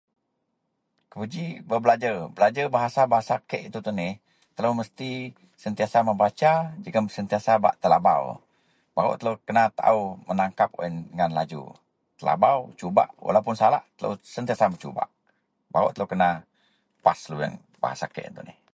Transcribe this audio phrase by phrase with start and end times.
[1.11, 4.13] Kubaji bak belajer, belajer bahasa- bahasa kek itou tuneh
[4.55, 5.09] telou mesti
[5.63, 6.51] sentiasa membaca
[6.83, 8.23] jegem sentiasa bak telabau,
[8.95, 11.61] baruk telou kena taao menangkep wak yen ngan laju.
[12.19, 15.09] Telabau cubak walaupuun salak telou sentiasa mencubak
[15.73, 16.29] baruk telou kena
[17.05, 18.57] pass lubeang bahasa yen tuneh